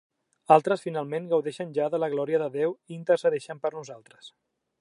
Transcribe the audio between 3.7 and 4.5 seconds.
nosaltres.